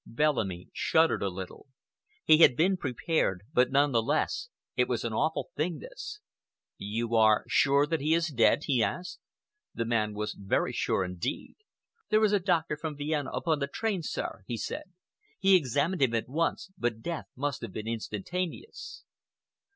Bellamy 0.03 0.69
shuddered 0.73 1.21
a 1.21 1.29
little. 1.29 1.67
He 2.23 2.39
had 2.39 2.55
been 2.57 2.75
prepared, 2.75 3.43
but 3.53 3.69
none 3.71 3.91
the 3.91 4.01
less 4.01 4.49
it 4.75 4.87
was 4.87 5.03
an 5.03 5.13
awful 5.13 5.51
thing, 5.55 5.77
this. 5.77 6.19
"You 6.79 7.13
are 7.15 7.43
sure 7.47 7.85
that 7.85 8.01
he 8.01 8.15
is 8.15 8.29
dead?" 8.29 8.61
he 8.63 8.81
asked. 8.83 9.19
The 9.75 9.85
man 9.85 10.15
was 10.15 10.33
very 10.33 10.73
sure 10.73 11.05
indeed. 11.05 11.57
"There 12.09 12.23
is 12.25 12.33
a 12.33 12.39
doctor 12.39 12.75
from 12.75 12.97
Vienna 12.97 13.29
upon 13.29 13.59
the 13.59 13.67
train, 13.67 14.01
sir," 14.01 14.41
he 14.47 14.57
said. 14.57 14.85
"He 15.37 15.55
examined 15.55 16.01
him 16.01 16.15
at 16.15 16.27
once, 16.27 16.71
but 16.79 17.01
death 17.03 17.27
must 17.35 17.61
have 17.61 17.71
been 17.71 17.87
instantaneous." 17.87 19.03